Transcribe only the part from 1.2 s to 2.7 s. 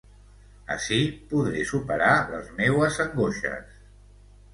podré superar les